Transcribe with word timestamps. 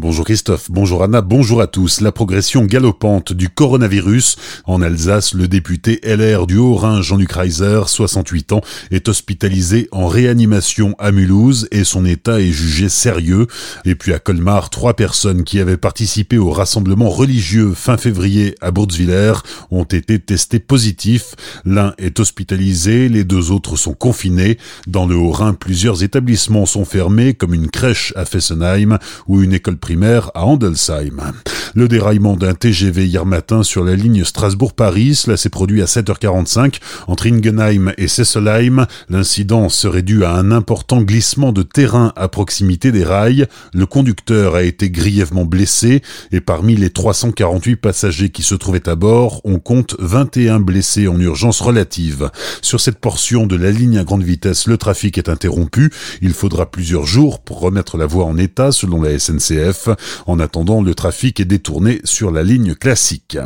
Bonjour 0.00 0.24
Christophe, 0.24 0.70
bonjour 0.70 1.02
Anna, 1.02 1.22
bonjour 1.22 1.60
à 1.60 1.66
tous. 1.66 2.00
La 2.02 2.12
progression 2.12 2.64
galopante 2.64 3.32
du 3.32 3.48
coronavirus. 3.48 4.36
En 4.64 4.80
Alsace, 4.80 5.34
le 5.34 5.48
député 5.48 5.98
LR 6.04 6.46
du 6.46 6.56
Haut-Rhin, 6.56 7.02
Jean-Luc 7.02 7.32
Reiser, 7.32 7.80
68 7.88 8.52
ans, 8.52 8.60
est 8.92 9.08
hospitalisé 9.08 9.88
en 9.90 10.06
réanimation 10.06 10.94
à 11.00 11.10
Mulhouse 11.10 11.66
et 11.72 11.82
son 11.82 12.04
état 12.04 12.40
est 12.40 12.52
jugé 12.52 12.88
sérieux. 12.88 13.48
Et 13.84 13.96
puis 13.96 14.12
à 14.12 14.20
Colmar, 14.20 14.70
trois 14.70 14.94
personnes 14.94 15.42
qui 15.42 15.58
avaient 15.58 15.76
participé 15.76 16.38
au 16.38 16.52
rassemblement 16.52 17.08
religieux 17.08 17.72
fin 17.74 17.96
février 17.96 18.54
à 18.60 18.70
Bourzwiller 18.70 19.32
ont 19.72 19.82
été 19.82 20.20
testées 20.20 20.60
positifs. 20.60 21.34
L'un 21.64 21.94
est 21.98 22.20
hospitalisé, 22.20 23.08
les 23.08 23.24
deux 23.24 23.50
autres 23.50 23.74
sont 23.74 23.94
confinés. 23.94 24.58
Dans 24.86 25.06
le 25.06 25.16
Haut-Rhin, 25.16 25.54
plusieurs 25.54 26.04
établissements 26.04 26.66
sont 26.66 26.84
fermés, 26.84 27.34
comme 27.34 27.52
une 27.52 27.68
crèche 27.68 28.12
à 28.14 28.24
Fessenheim 28.24 29.00
ou 29.26 29.42
une 29.42 29.54
école 29.54 29.76
primaire 29.88 30.30
à 30.34 30.44
Andelsheim. 30.44 31.32
Le 31.74 31.88
déraillement 31.88 32.36
d'un 32.36 32.54
TGV 32.54 33.06
hier 33.06 33.26
matin 33.26 33.62
sur 33.62 33.84
la 33.84 33.94
ligne 33.94 34.24
Strasbourg-Paris, 34.24 35.14
cela 35.14 35.36
s'est 35.36 35.48
produit 35.48 35.82
à 35.82 35.86
7h45 35.86 36.76
entre 37.06 37.26
Ingenheim 37.26 37.92
et 37.98 38.08
Sesselheim. 38.08 38.86
L'incident 39.08 39.68
serait 39.68 40.02
dû 40.02 40.24
à 40.24 40.32
un 40.32 40.50
important 40.50 41.02
glissement 41.02 41.52
de 41.52 41.62
terrain 41.62 42.12
à 42.16 42.28
proximité 42.28 42.92
des 42.92 43.04
rails. 43.04 43.46
Le 43.72 43.86
conducteur 43.86 44.54
a 44.54 44.62
été 44.62 44.90
grièvement 44.90 45.44
blessé 45.44 46.02
et 46.32 46.40
parmi 46.40 46.76
les 46.76 46.90
348 46.90 47.76
passagers 47.76 48.30
qui 48.30 48.42
se 48.42 48.54
trouvaient 48.54 48.88
à 48.88 48.94
bord, 48.94 49.40
on 49.44 49.58
compte 49.58 49.96
21 49.98 50.60
blessés 50.60 51.08
en 51.08 51.20
urgence 51.20 51.60
relative. 51.60 52.30
Sur 52.62 52.80
cette 52.80 52.98
portion 52.98 53.46
de 53.46 53.56
la 53.56 53.70
ligne 53.70 53.98
à 53.98 54.04
grande 54.04 54.22
vitesse, 54.22 54.66
le 54.66 54.76
trafic 54.76 55.18
est 55.18 55.28
interrompu. 55.28 55.90
Il 56.22 56.32
faudra 56.32 56.70
plusieurs 56.70 57.06
jours 57.06 57.40
pour 57.40 57.60
remettre 57.60 57.96
la 57.96 58.06
voie 58.06 58.24
en 58.24 58.36
état 58.38 58.72
selon 58.72 59.02
la 59.02 59.18
SNCF. 59.18 59.88
En 60.26 60.40
attendant, 60.40 60.82
le 60.82 60.94
trafic 60.94 61.40
est 61.40 61.44
détourné 61.58 62.00
sur 62.04 62.30
la 62.30 62.44
ligne 62.44 62.76
classique. 62.76 63.36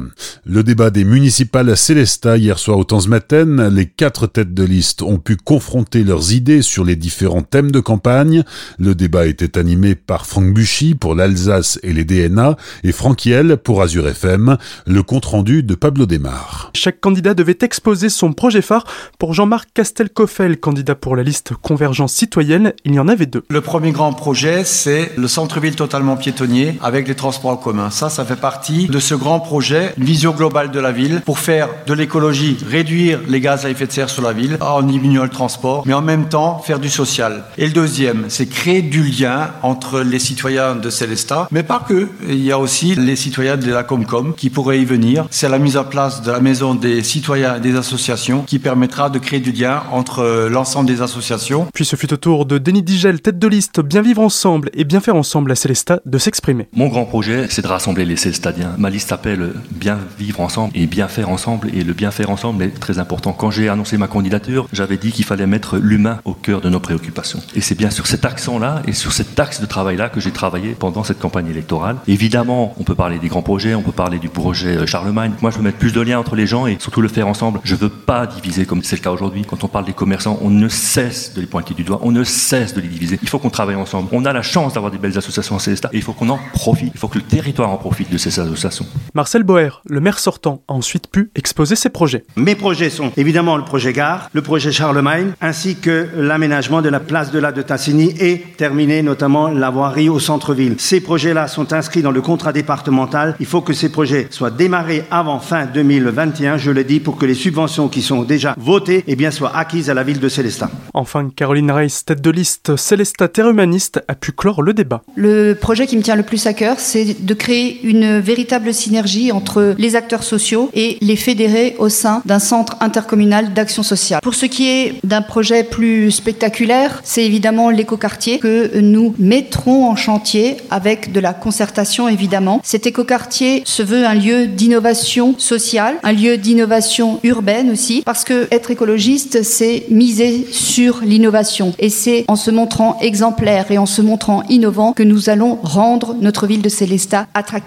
Le 0.45 0.63
débat 0.63 0.91
des 0.91 1.02
municipales 1.02 1.71
à 1.71 1.77
Célestat 1.77 2.37
hier 2.37 2.59
soir 2.59 2.77
au 2.77 2.85
Tanzmatten, 2.85 3.69
les 3.69 3.87
quatre 3.87 4.27
têtes 4.27 4.52
de 4.52 4.65
liste 4.65 5.01
ont 5.01 5.16
pu 5.16 5.37
confronter 5.37 6.04
leurs 6.04 6.35
idées 6.35 6.60
sur 6.60 6.85
les 6.85 6.95
différents 6.95 7.41
thèmes 7.41 7.71
de 7.71 7.80
campagne. 7.80 8.45
Le 8.79 8.95
débat 8.95 9.24
était 9.24 9.57
animé 9.57 9.95
par 9.95 10.27
Franck 10.27 10.52
Buchy 10.52 10.95
pour 10.95 11.15
l'Alsace 11.15 11.80
et 11.82 11.95
les 11.95 12.04
DNA 12.04 12.59
et 12.85 12.93
Franck 12.93 13.24
Hiel 13.24 13.57
pour 13.57 13.80
Azure 13.80 14.07
FM. 14.07 14.59
Le 14.87 15.02
compte 15.02 15.24
rendu 15.24 15.63
de 15.63 15.74
Pablo 15.74 16.04
Desmar. 16.04 16.71
Chaque 16.74 17.01
candidat 17.01 17.32
devait 17.32 17.59
exposer 17.63 18.10
son 18.10 18.35
projet 18.35 18.60
phare. 18.60 18.85
Pour 19.19 19.32
Jean-Marc 19.32 19.71
Castelcoffel, 19.73 20.60
candidat 20.60 20.97
pour 20.97 21.16
la 21.16 21.23
liste 21.23 21.54
Convergence 21.54 22.13
citoyenne, 22.13 22.74
il 22.85 22.93
y 22.93 22.99
en 22.99 23.09
avait 23.09 23.24
deux. 23.24 23.45
Le 23.49 23.63
premier 23.63 23.93
grand 23.93 24.13
projet, 24.13 24.65
c'est 24.65 25.13
le 25.16 25.29
centre-ville 25.29 25.76
totalement 25.76 26.19
piétonnier 26.19 26.74
avec 26.82 27.09
les 27.09 27.15
transports 27.15 27.52
en 27.52 27.57
commun. 27.57 27.88
Ça, 28.02 28.08
ça 28.08 28.24
fait 28.24 28.34
partie 28.34 28.88
de 28.88 28.98
ce 28.98 29.14
grand 29.14 29.38
projet, 29.38 29.95
une 29.96 30.02
vision 30.02 30.32
globale 30.32 30.72
de 30.72 30.80
la 30.80 30.90
ville 30.90 31.22
pour 31.24 31.38
faire 31.38 31.68
de 31.86 31.95
l'écologie, 31.95 32.56
réduire 32.68 33.20
les 33.28 33.40
gaz 33.40 33.64
à 33.64 33.70
effet 33.70 33.86
de 33.86 33.92
serre 33.92 34.10
sur 34.10 34.24
la 34.24 34.32
ville 34.32 34.58
en 34.60 34.82
diminuant 34.82 35.22
le 35.22 35.28
transport, 35.28 35.84
mais 35.86 35.95
en 35.95 36.02
même 36.02 36.28
temps 36.28 36.58
faire 36.58 36.80
du 36.80 36.88
social. 36.88 37.45
Et 37.58 37.64
le 37.64 37.73
deuxième, 37.73 38.24
c'est 38.26 38.46
créer 38.46 38.82
du 38.82 39.04
lien 39.04 39.50
entre 39.62 40.00
les 40.00 40.18
citoyens 40.18 40.74
de 40.74 40.90
Célestat, 40.90 41.46
mais 41.52 41.62
pas 41.62 41.78
que. 41.78 42.08
Il 42.28 42.42
y 42.42 42.50
a 42.50 42.58
aussi 42.58 42.96
les 42.96 43.14
citoyens 43.14 43.56
de 43.56 43.70
la 43.70 43.84
Comcom 43.84 44.34
qui 44.36 44.50
pourraient 44.50 44.80
y 44.80 44.84
venir. 44.84 45.28
C'est 45.30 45.48
la 45.48 45.60
mise 45.60 45.76
en 45.76 45.84
place 45.84 46.23
de 46.23 46.32
la 46.32 46.40
maison 46.40 46.74
des 46.74 47.04
citoyens 47.04 47.58
et 47.58 47.60
des 47.60 47.76
associations 47.76 48.42
qui 48.42 48.58
permettra 48.58 49.10
de 49.10 49.20
créer 49.20 49.38
du 49.38 49.52
lien 49.52 49.84
entre 49.92 50.48
l'ensemble 50.50 50.88
des 50.88 51.02
associations. 51.02 51.68
Puis 51.73 51.84
ce 51.84 51.95
fut 51.95 52.12
au 52.12 52.16
tour 52.16 52.46
de 52.46 52.58
Denis 52.58 52.82
Digel, 52.82 53.20
tête 53.20 53.38
de 53.38 53.46
liste 53.46 53.78
Bien 53.78 54.02
vivre 54.02 54.23
ensemble 54.23 54.70
et 54.74 54.82
bien 54.82 54.98
faire 54.98 55.14
ensemble 55.14 55.52
à 55.52 55.54
Célestat 55.54 56.00
de 56.04 56.18
s'exprimer. 56.18 56.66
Mon 56.73 56.88
grand 56.88 57.04
projet, 57.04 57.46
c'est 57.48 57.62
de 57.62 57.68
rassembler 57.68 57.91
les 58.01 58.16
Célestadiens. 58.16 58.74
Ma 58.79 58.90
liste 58.90 59.10
s'appelle 59.10 59.52
Bien 59.71 59.98
vivre 60.18 60.40
ensemble 60.40 60.73
et 60.74 60.87
bien 60.87 61.09
faire 61.09 61.29
ensemble. 61.29 61.68
Et 61.74 61.85
le 61.85 61.93
bien 61.93 62.10
faire 62.10 62.30
ensemble 62.30 62.65
est 62.65 62.71
très 62.71 62.98
important. 62.98 63.32
Quand 63.32 63.51
j'ai 63.51 63.68
annoncé 63.68 63.96
ma 63.96 64.09
candidature, 64.09 64.69
j'avais 64.72 64.97
dit 64.97 65.12
qu'il 65.12 65.25
fallait 65.25 65.47
mettre 65.47 65.76
l'humain 65.76 66.19
au 66.25 66.32
cœur 66.32 66.60
de 66.60 66.69
nos 66.69 66.80
préoccupations. 66.80 67.41
Et 67.54 67.60
c'est 67.60 67.75
bien 67.75 67.91
sur 67.91 68.06
cet 68.06 68.25
accent-là 68.25 68.82
et 68.86 68.92
sur 68.92 69.12
cet 69.12 69.38
axe 69.38 69.60
de 69.60 69.66
travail-là 69.66 70.08
que 70.08 70.20
j'ai 70.20 70.30
travaillé 70.30 70.70
pendant 70.78 71.04
cette 71.04 71.19
campagne 71.19 71.48
électorale. 71.48 71.97
Évidemment, 72.08 72.75
on 72.78 72.84
peut 72.84 72.94
parler 72.94 73.19
des 73.19 73.28
grands 73.28 73.42
projets, 73.42 73.75
on 73.75 73.82
peut 73.82 73.92
parler 73.92 74.19
du 74.19 74.28
projet 74.28 74.76
euh, 74.76 74.86
Charlemagne. 74.86 75.32
Moi, 75.41 75.50
je 75.50 75.59
veux 75.59 75.62
mettre 75.62 75.78
plus 75.78 75.92
de 75.92 76.00
liens 76.00 76.19
entre 76.19 76.36
les 76.36 76.47
gens 76.47 76.66
et 76.66 76.76
surtout 76.80 77.00
le 77.00 77.09
faire 77.09 77.28
ensemble. 77.28 77.60
Je 77.64 77.74
veux 77.74 77.88
pas 77.91 78.26
diviser 78.26 78.64
comme 78.66 78.82
c'est 78.82 78.97
le 78.97 79.03
cas 79.03 79.10
aujourd'hui. 79.10 79.44
Quand 79.47 79.62
on 79.64 79.69
parle 79.69 79.84
des 79.84 79.92
commerçants, 79.92 80.38
on 80.42 80.50
ne 80.50 80.69
cesse 80.69 81.34
de 81.34 81.41
les 81.41 81.47
pointer 81.47 81.74
du 81.74 81.84
doigt, 81.84 82.00
on 82.03 82.10
ne 82.10 82.24
cesse 82.24 82.74
de 82.74 82.80
les 82.80 82.88
diviser. 82.88 83.19
Il 83.22 83.28
faut 83.28 83.38
qu'on 83.38 83.50
travaille 83.50 83.76
ensemble. 83.76 84.09
On 84.12 84.24
a 84.24 84.32
la 84.32 84.42
chance 84.42 84.74
d'avoir 84.74 84.91
des 84.91 84.98
belles 84.98 85.19
associations 85.19 85.56
en 85.56 85.59
Célestat 85.59 85.91
il 85.92 86.03
faut 86.03 86.12
qu'on 86.12 86.28
en 86.30 86.38
profite. 86.53 86.92
Il 86.94 86.98
faut 86.98 87.09
que 87.09 87.19
le 87.19 87.24
territoire 87.24 87.70
en 87.70 87.76
profite 87.82 88.12
de 88.12 88.16
ces 88.16 88.38
associations. 88.38 88.87
Marcel 89.12 89.43
Boer, 89.43 89.82
le 89.88 89.98
maire 89.98 90.20
sortant, 90.20 90.62
a 90.69 90.72
ensuite 90.72 91.09
pu 91.09 91.31
exposer 91.34 91.75
ses 91.75 91.91
projets. 91.91 92.25
Mes 92.37 92.54
projets 92.54 92.91
sont 92.91 93.10
évidemment 93.16 93.56
le 93.56 93.65
projet 93.65 93.93
Gare, 93.93 94.31
le 94.32 94.41
projet 94.41 94.70
Charlemagne, 94.70 95.32
ainsi 95.41 95.75
que 95.75 96.06
l'aménagement 96.15 96.81
de 96.81 96.88
la 96.88 97.00
place 97.00 97.32
de 97.32 97.41
la 97.41 97.50
de 97.50 97.60
Tassigny 97.60 98.15
et 98.21 98.38
terminer 98.56 99.03
notamment 99.03 99.48
la 99.48 99.71
voirie 99.71 100.09
au 100.09 100.21
centre-ville. 100.21 100.76
Ces 100.78 101.00
projets-là 101.00 101.48
sont 101.48 101.72
inscrits 101.72 102.03
dans 102.03 102.12
le 102.12 102.21
contrat 102.21 102.53
départemental. 102.53 103.34
Il 103.41 103.47
faut 103.47 103.62
que 103.62 103.72
ces 103.72 103.91
projets 103.91 104.28
soient 104.31 104.53
démarrés 104.53 105.03
avant 105.10 105.41
fin 105.41 105.66
2021, 105.66 106.59
je 106.59 106.71
le 106.71 106.84
dis, 106.84 107.00
pour 107.00 107.19
que 107.19 107.26
les 107.26 107.34
subventions 107.34 107.88
qui 107.88 108.00
sont 108.00 108.22
déjà 108.22 108.54
votées 108.59 109.03
eh 109.09 109.16
bien, 109.16 109.32
soient 109.32 109.56
acquises 109.56 109.91
à 109.91 109.94
la 109.94 110.04
ville 110.04 110.21
de 110.21 110.28
Célestat. 110.28 110.71
Enfin, 110.94 111.31
Caroline 111.34 111.72
Reiss, 111.72 112.04
tête 112.04 112.22
de 112.22 112.31
liste 112.31 112.76
Célestat 112.76 113.26
Terre 113.26 113.48
Humaniste, 113.48 114.04
a 114.06 114.15
pu 114.15 114.31
clore 114.31 114.62
le 114.62 114.72
débat. 114.72 115.03
Le 115.16 115.54
projet 115.54 115.88
qui 115.88 115.97
me 115.97 116.03
tient 116.03 116.15
le 116.15 116.22
plus 116.22 116.47
à 116.47 116.54
cœur, 116.54 116.76
c'est 116.78 117.25
de 117.25 117.34
créer 117.34 117.72
une 117.83 118.19
véritable 118.19 118.72
synergie 118.75 119.33
entre 119.33 119.75
les 119.78 119.97
acteurs 119.97 120.22
sociaux 120.22 120.71
et 120.75 120.99
les 121.00 121.16
fédérés 121.16 121.77
au 121.78 121.88
sein 121.88 122.22
d'un 122.25 122.38
centre 122.38 122.77
intercommunal 122.81 123.53
d'action 123.53 123.83
sociale. 123.83 124.21
Pour 124.22 124.34
ce 124.34 124.47
qui 124.47 124.69
est 124.69 124.94
d'un 125.05 125.22
projet 125.22 125.65
plus 125.65 126.10
spectaculaire, 126.10 127.00
c'est 127.05 127.25
évidemment 127.25 127.71
l'écoquartier 127.71 128.38
que 128.38 128.78
nous 128.81 129.15
mettrons 129.19 129.87
en 129.88 129.97
chantier 129.97 130.56
avec 130.71 131.12
de 131.12 131.21
la 131.21 131.33
concertation 131.33 132.09
évidemment. 132.09 132.60
Cet 132.65 132.87
écoquartier 132.87 133.62
se 133.65 133.83
veut 133.83 134.06
un 134.06 134.15
lieu 134.15 134.47
d'innovation 134.47 135.34
sociale, 135.39 135.97
un 136.03 136.12
lieu 136.12 136.37
d'innovation 136.37 137.21
urbaine 137.22 137.71
aussi, 137.71 138.03
parce 138.04 138.25
que 138.25 138.49
être 138.50 138.71
écologiste, 138.71 139.43
c'est 139.43 139.84
miser 139.91 140.47
sur 140.50 141.00
l'innovation. 141.03 141.75
Et 141.78 141.89
c'est 141.89 142.25
en 142.28 142.37
se 142.37 142.50
montrant 142.50 142.99
exemplaire 143.00 143.71
et 143.71 143.78
en 143.78 143.87
se 143.87 144.03
montrant 144.03 144.43
innovant 144.49 144.93
que 144.93 145.03
nous 145.03 145.31
allons 145.31 145.59
rendre 145.62 146.16
notre 146.21 146.47
ville 146.47 146.62
de 146.62 146.69
Célestat 146.69 147.27
attractive. 147.34 147.61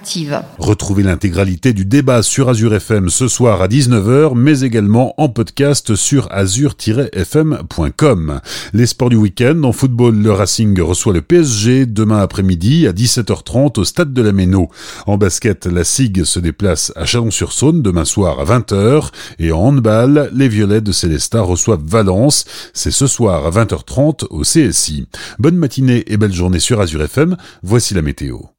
Retrouvez 0.57 1.03
l'intégralité 1.03 1.73
du 1.73 1.85
débat 1.85 2.22
sur 2.22 2.50
Azure 2.50 2.73
FM 2.73 3.09
ce 3.09 3.28
soir 3.28 3.61
à 3.61 3.67
19h, 3.67 4.33
mais 4.35 4.61
également 4.61 5.13
en 5.17 5.29
podcast 5.29 5.95
sur 5.95 6.31
azure-fm.com. 6.31 8.41
Les 8.73 8.85
sports 8.85 9.09
du 9.09 9.16
week-end, 9.16 9.63
en 9.63 9.72
football, 9.72 10.16
le 10.16 10.31
Racing 10.31 10.79
reçoit 10.81 11.13
le 11.13 11.22
PSG 11.22 11.85
demain 11.85 12.19
après-midi 12.19 12.88
à 12.88 12.94
17h30 12.94 13.79
au 13.79 13.83
stade 13.83 14.13
de 14.13 14.22
la 14.22 14.31
Méno. 14.31 14.69
En 15.06 15.17
basket, 15.17 15.66
la 15.66 15.83
SIG 15.83 16.23
se 16.23 16.39
déplace 16.39 16.91
à 16.95 17.06
Chalon-sur-Saône 17.06 17.81
demain 17.81 18.06
soir 18.06 18.39
à 18.39 18.45
20h 18.45 19.09
et 19.39 19.51
en 19.51 19.59
handball, 19.59 20.29
les 20.33 20.47
Violets 20.47 20.81
de 20.81 20.91
Célestat 20.91 21.41
reçoivent 21.41 21.85
Valence. 21.85 22.45
C'est 22.73 22.91
ce 22.91 23.07
soir 23.07 23.45
à 23.45 23.51
20h30 23.51 24.25
au 24.29 24.41
CSI. 24.41 25.07
Bonne 25.39 25.57
matinée 25.57 26.03
et 26.07 26.17
belle 26.17 26.33
journée 26.33 26.59
sur 26.59 26.81
Azure 26.81 27.03
FM. 27.03 27.38
Voici 27.63 27.94
la 27.94 28.01
météo. 28.01 28.55